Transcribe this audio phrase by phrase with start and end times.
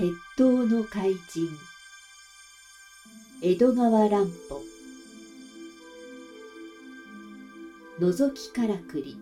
[0.00, 1.46] 鉄塔の怪人。
[3.42, 4.62] 江戸川乱歩。
[7.98, 9.18] 覗きからくり。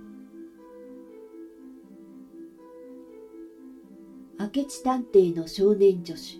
[4.38, 6.38] 明智探偵の少年助手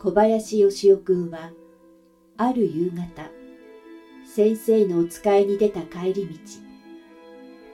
[0.00, 1.52] 小林義雄君は
[2.36, 3.30] ある夕方
[4.26, 6.34] 先生のお使いに出た帰り道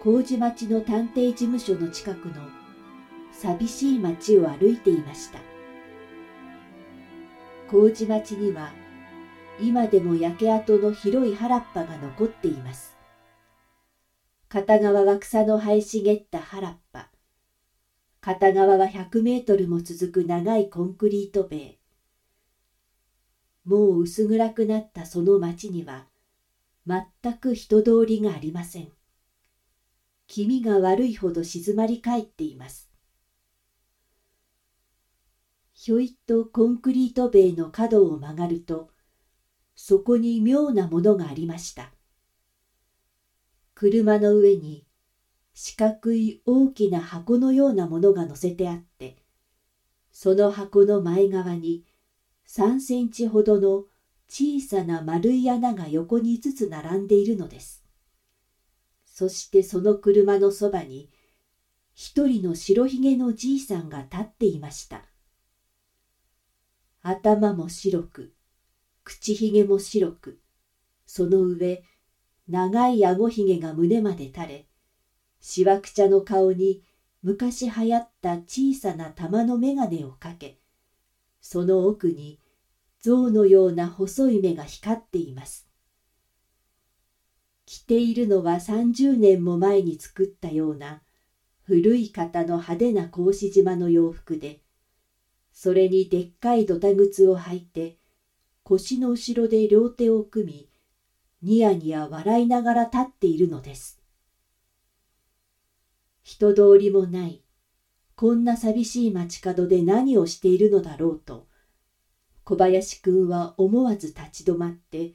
[0.05, 2.35] 麹町の探偵事務所の近くの
[3.33, 5.46] 寂しい町を歩いていました。
[7.69, 8.73] 麹町には
[9.61, 12.97] 今でも焼け跡の広い原っぱが残っています。
[14.48, 17.10] 片側は草の生え茂った原っぱ。
[18.21, 21.79] 片側は100メートルも続く長いコンクリート塀。
[23.65, 26.07] もう薄暗くなったその町には
[26.87, 28.93] 全く人通りがありません。
[30.29, 32.96] 気味が悪いほど静まり返っています。
[35.87, 38.90] ひょいっとコンクリート塀の角を曲がると
[39.76, 41.92] そこに妙なものがありました。
[43.73, 44.84] 車の上に
[45.54, 49.18] 四角い大きな箱のようなものが乗せてあって
[50.10, 51.84] その箱の前側に
[52.48, 53.84] 3センチほどの
[54.29, 57.84] 小さな丸い穴が横に5つ並んでいるのです。
[59.07, 61.10] そしてその車のそばに
[61.95, 65.06] 一人の白ひげのじいさんが立っていました。
[67.09, 68.32] 頭も白く、
[69.04, 70.41] 口ひげも白く、
[71.06, 71.84] その上、
[72.48, 74.69] 長いあごひげが胸まで垂れ、
[75.41, 76.82] しわくちゃの顔に
[77.22, 80.59] 昔流行った小さな玉の眼鏡をかけ、
[81.41, 82.41] その奥に
[83.00, 85.69] 象のような細い目が光っています。
[87.66, 91.03] 着ているのは30年も前に作ったような
[91.62, 94.66] 古い型の派手な格子島の洋服で、
[95.59, 97.97] それにでっかいドタ靴を履いて、
[98.62, 100.69] 腰の後ろで両手を組み、
[101.41, 103.99] ニヤニヤ笑いながら立っているのです。
[106.22, 107.43] 人通りもない、
[108.17, 111.47] こんな寂しい街角で何をしているのだろうと、
[112.44, 115.15] 小林くんは思わず立ち止まって、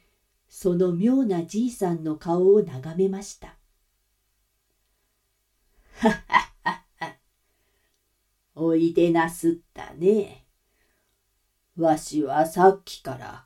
[0.50, 3.50] その妙なじいさんの顔を眺めました。
[6.00, 6.51] はっはっ
[8.56, 10.46] おいでなすったね。
[11.78, 13.46] わしはさっきから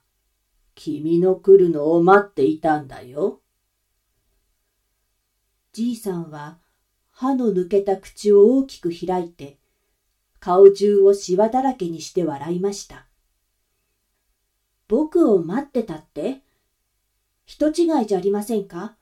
[0.73, 3.41] 君の来るのを待っていたんだよ。
[5.73, 6.57] じいさんは
[7.11, 9.57] 歯の抜けた口を大きく開いて
[10.39, 13.05] 顔中をしわだらけにして笑いました。
[14.87, 16.41] 僕を待ってたって？
[17.45, 18.97] 人違いじゃありませんか？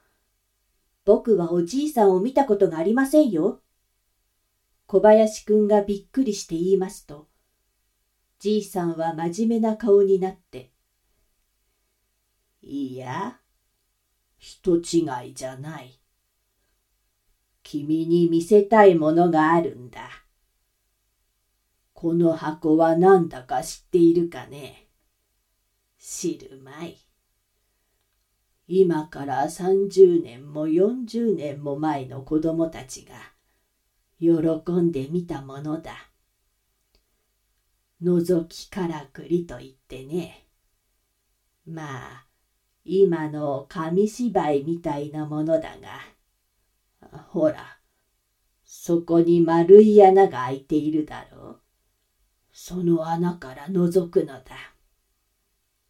[1.06, 3.62] 僕はおじいさんを見たことがありませんよ。
[4.94, 7.28] 小林くんがびっくりして言いますと、
[8.38, 10.72] じいさんは真面目な顔になって、
[12.62, 13.40] いや、
[14.38, 16.00] 人違いじゃない。
[17.64, 20.12] 君に見せたいものがあるんだ。
[21.94, 24.90] この箱は何だか知っているかね
[25.98, 27.00] 知るまい。
[28.68, 33.33] 今から30年も40年も前の子供たちが
[34.24, 36.10] 喜んでみたものだ。
[38.02, 40.48] 覗きからくりと言ってね。
[41.66, 42.28] まあ、
[42.86, 47.80] 今の紙芝居みたいなものだが、ほら、
[48.64, 51.62] そこに丸い穴が開いているだろう。
[52.52, 54.44] その穴から覗くのだ。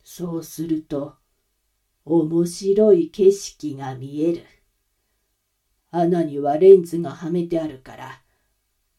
[0.03, 1.16] そうすると、
[2.05, 4.43] 面白い景色が見える。
[5.91, 8.22] 穴にはレンズがはめてあるから、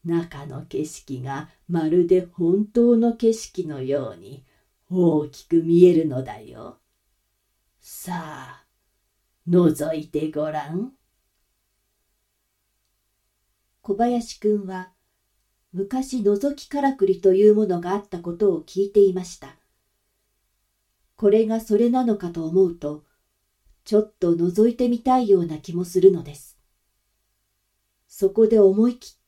[0.05, 4.45] 中の景色がまるで本当の景色のように
[4.89, 6.79] 大きく見えるのだよ。
[7.79, 8.65] さあ、
[9.49, 10.93] 覗いてごらん。
[13.81, 14.91] 小林くんは
[15.73, 19.57] 昔覗きからくりというものがあったことを聞いていました。
[21.15, 23.03] これがそれなのかと思うと、
[23.83, 26.57] ちょっと覗いてみたいような気もするのです。
[28.07, 29.24] そこで思い切っ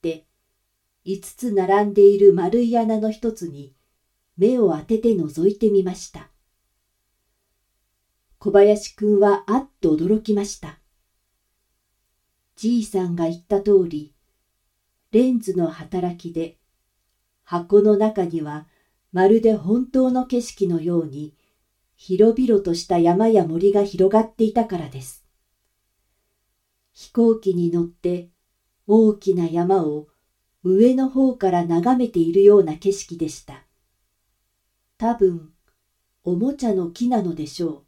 [1.08, 3.74] 5つ並んでいる丸い穴の一つに
[4.36, 6.30] 目を当てて覗いてみました。
[8.40, 10.82] 小林くんはあっと驚きました。
[12.58, 14.14] じいさんが言った通り、
[15.12, 16.58] レンズの働きで
[17.46, 18.68] 箱の中には
[19.14, 21.34] まるで本当の景色のように
[21.96, 25.26] 広々とした山や森が広がっていたからです。
[26.92, 28.28] 飛行機に乗って
[28.88, 30.10] 大きな山を
[30.64, 33.66] 上の方から眺めているような景色でした。
[34.98, 35.52] 多分、
[36.24, 37.84] おもちゃの木なのでしょう。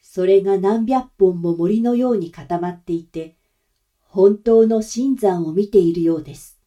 [0.00, 3.36] それが何百本も森のように固まっていて、
[4.00, 6.58] 本当の新山を見ているようです。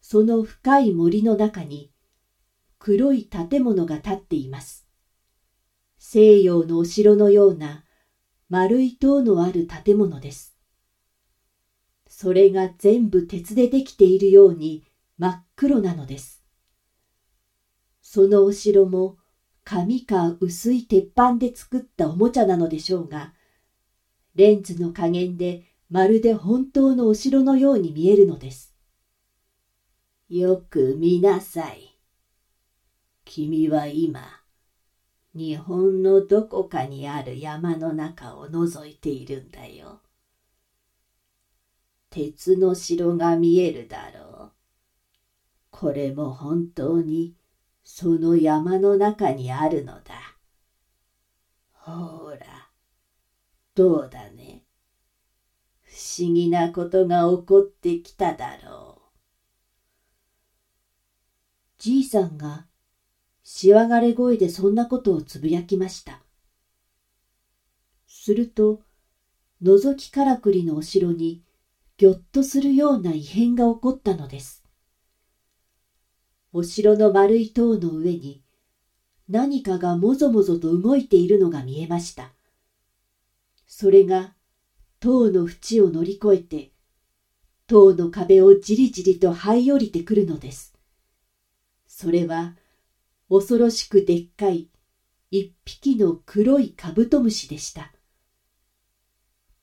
[0.00, 1.90] その深い森の中に
[2.78, 4.86] 黒い建物が建っています。
[5.98, 7.84] 西洋のお城のような
[8.48, 10.51] 丸い塔のある建物です。
[12.22, 14.84] それが全部鉄でできているように
[15.18, 16.44] 真っ黒なのです。
[18.00, 19.16] そのお城も
[19.64, 23.34] 紙か薄い鉄板で作ったおもちゃなのでしょうが、
[24.36, 28.72] レンズの加減でまるで本当のお城のように見えるのです。
[30.28, 31.98] よく見なさい。
[33.24, 34.20] 君は今、
[35.34, 40.02] 日本のどこかにある山の中を覗いているんだよ。
[42.12, 44.52] 鉄の城が見えるだろう。
[45.70, 47.34] これも本当に
[47.82, 50.36] その山の中にあるのだ。
[51.72, 52.70] ほら、
[53.74, 54.62] どうだね。
[55.80, 59.12] 不思議なことが起こってきただろう。
[61.78, 62.66] じいさんが
[63.42, 66.22] しわがれ声でそんなことをつぶやきました。
[68.06, 68.82] すると、
[69.62, 71.42] 覗きからくりのお城に
[71.96, 74.64] ぎょっとするような異変が起こったのです。
[76.52, 78.42] お城の丸い塔の上に
[79.28, 82.32] 何かがもぞもぞと動いているのが見えました。
[83.66, 84.34] それが
[85.00, 86.72] 塔の縁を乗り越えて
[87.66, 90.74] 塔の壁をじりじりと這い降りてくるのです。
[91.86, 92.54] それは
[93.30, 94.68] 恐ろしくでっかい
[95.30, 97.92] 一匹の黒いカブトムシでした。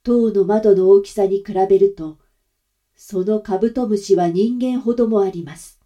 [0.10, 2.18] 塔の窓の大きさに比べると
[2.96, 5.80] そのカブトムシは人間ほどもあります。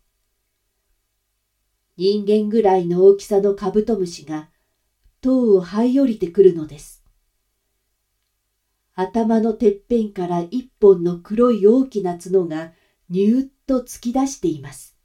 [1.97, 4.47] 人間ぐらいの大きさのカブトムシが
[5.19, 7.03] 塔を這い降りてくるのです。
[8.95, 12.71] 頭のてっぺんから一本の黒い大きな角が
[13.09, 14.95] ニューッと突き出しています。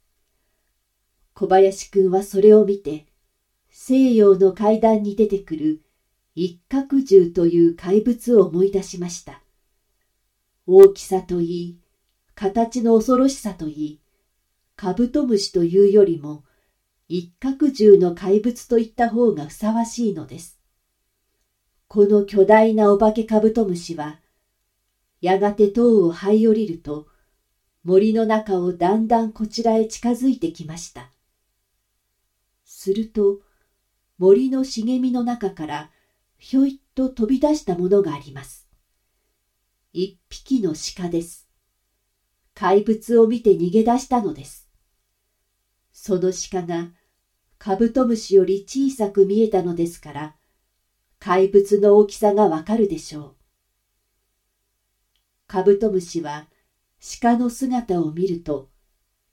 [1.33, 3.05] 小林くんはそれを見て、
[3.69, 5.81] 西洋の階段に出てくる
[6.41, 9.43] 一角獣という怪物を思い出しました。
[10.65, 11.79] 大きさといい、
[12.33, 14.01] 形の恐ろしさといい、
[14.77, 16.45] カブトムシというよりも
[17.09, 20.61] 一角獣の怪物といった方がふさわしいのです。
[21.89, 24.21] この巨大なお化けカブトムシは、
[25.19, 27.07] やがて塔を這い降りると、
[27.83, 31.11] 森の中をだんだんこちらへ近づいてきました。
[32.63, 33.41] すると、
[34.17, 35.91] 森の茂みの中から
[36.39, 38.69] ひょいっと飛び出したものがあります。
[39.91, 41.49] 一匹の鹿です。
[42.53, 44.69] 怪物を見て逃げ出したのです。
[45.91, 46.91] その鹿が
[47.57, 50.35] カブトムシより小さく見えたのですから、
[51.19, 53.35] 怪物の大きさがわかるでしょう。
[55.45, 56.47] カブトムシは
[57.21, 58.69] 鹿の姿を見ると、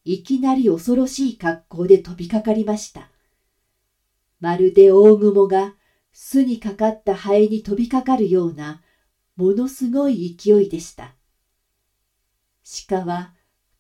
[0.05, 3.13] いきなり恐ろしい格好で飛びかかりました。
[4.41, 5.76] まるで大雲が
[6.19, 8.81] 巣にかかったハエに飛びかかるような、
[9.37, 11.15] ものすごい勢いでした。
[12.89, 13.35] 鹿は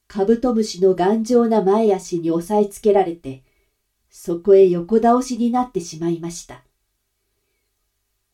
[0.06, 3.42] カブトムシの頑丈な前足に押さえつけられて、
[4.10, 6.62] そこへ横倒しになってしまいました。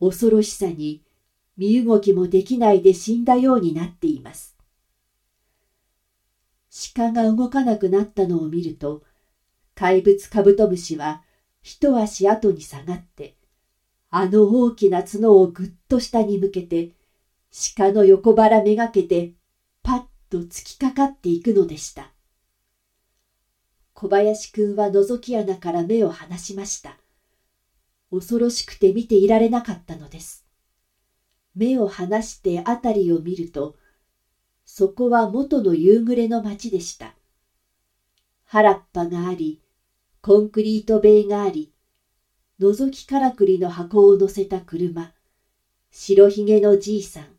[0.01, 1.01] 恐ろしさに
[1.55, 4.57] 身動きもできないで死んだようになっています。
[6.93, 9.03] 鹿が動かなくなったのを見ると、
[9.75, 11.23] 怪物カブトムシは
[11.61, 13.37] 一足後に下がって、
[14.15, 16.91] あの大きな角をぐっと下に向けて、
[17.75, 19.33] 鹿の横腹めがけて
[19.81, 22.13] パッと突きかかっていくのでした。
[23.95, 26.99] 小林くんは覗き穴から目を離しました。
[28.11, 30.45] 恐ろしくて見ていられなかったのです。
[31.55, 33.77] 目を離して辺りを見ると、
[34.63, 37.15] そこは元の夕暮れの町でした。
[38.43, 39.63] 原っぱがあり、
[40.21, 41.72] コンクリート塀があり、
[42.63, 45.13] 覗きからくりの箱を乗せた車、
[45.91, 47.35] 白ひげのじいさん。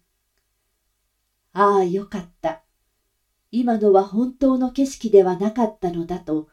[1.54, 2.62] ああ、よかった。
[3.50, 6.49] 今のは本当の景色ではなかったのだと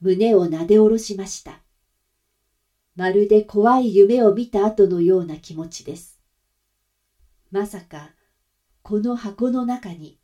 [0.00, 1.62] 胸をなで下ろしました。
[2.96, 6.18] まるで怖い夢を見た後のような気持ちです。
[7.52, 8.14] まさか
[8.82, 10.18] この箱の中に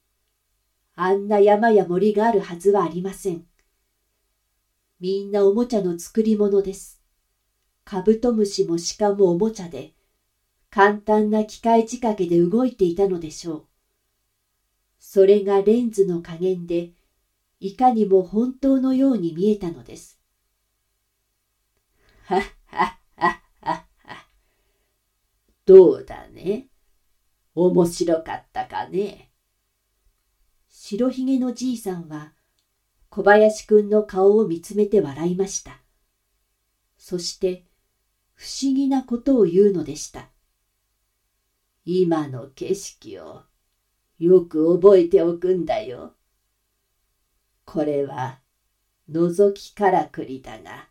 [0.96, 3.44] あんな山や森があるはずはありません。
[4.98, 6.95] みんなおもちゃの作り物です。
[7.88, 9.92] カブトムシも鹿もおもちゃで
[10.70, 13.66] 簡単な機械仕掛けで動いていたのでしょう。
[14.98, 16.90] それがレンズの加減で
[17.60, 20.18] いかにも本当のように見えたのです。
[22.24, 24.26] はっはっはっはは。
[25.64, 26.66] どうだね？
[27.54, 29.30] 面白かったかね？
[30.68, 32.32] 白ひげのじいさんは
[33.10, 35.80] 小林くんの顔を見つめて笑いました。
[36.98, 37.64] そして
[38.36, 40.30] 不思議なことを言うのでした。
[41.84, 43.42] 今の景色を
[44.18, 46.14] よく覚えておくんだよ。
[47.64, 48.40] これは
[49.10, 50.88] 覗きからくりだが、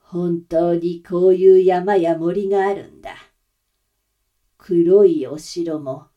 [0.00, 3.14] 本当にこういう山や森があるんだ。
[4.58, 6.08] 黒いお城も、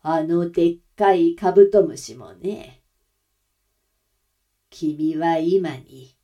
[0.00, 2.82] あのでっかいカブトムシもね。
[4.70, 6.16] 君は今に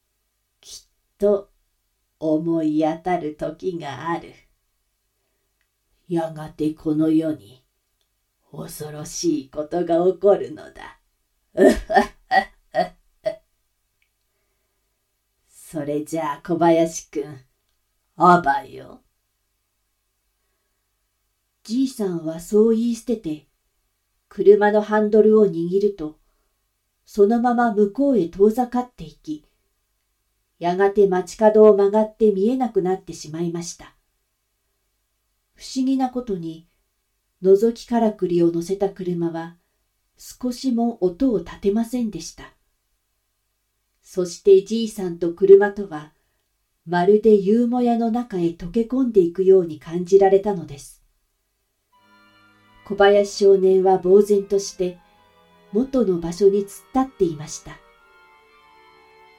[0.61, 1.51] きっと
[2.21, 4.33] 思い当たる時がある。
[6.09, 7.65] やがてこの世に
[8.51, 11.01] 恐ろしいことが起こるのだ。
[15.49, 17.41] それじゃあ小林くん、
[18.17, 19.03] あばよ。
[21.63, 23.47] じいさんはそう言い捨てて、
[24.31, 26.19] 車のハンドルを握ると、
[27.05, 29.48] そのまま向こうへ遠ざかっていき、
[30.59, 33.95] やがて街角を曲がって見えなくなってしまいました。
[35.55, 36.67] 不思議なことに、
[37.43, 39.57] 覗きからくりを乗せた車は
[40.17, 42.53] 少しも音を立てませんでした。
[44.03, 46.13] そしてじいさんと車とは
[46.87, 51.05] まるで夕もやの中へ溶け込んでいくように感じられたのです。
[52.87, 54.99] 小林少年は呆然として
[55.73, 57.77] 元の場所に突っ立っていました。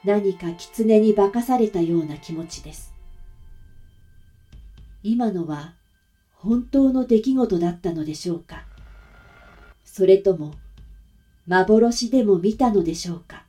[0.04, 2.94] 何か狐に化かされたような気持ちです。
[5.02, 5.74] 今のは
[6.32, 8.64] 本当の出来事だったのでしょうか。
[9.84, 10.54] それとも
[11.46, 13.44] 幻でも見たのでしょうか。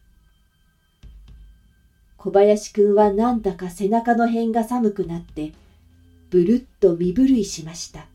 [2.18, 5.54] 小林くんはなんだか背中の辺が寒くなって
[6.30, 8.08] ぶるっと身震いしました。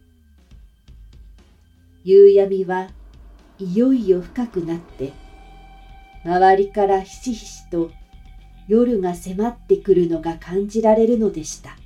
[2.05, 2.89] 夕闇は
[3.59, 5.13] いよいよ深くなって
[6.25, 7.91] 周りからひしひしと
[8.69, 11.77] 夜が迫ってくるのが感じられるのでした。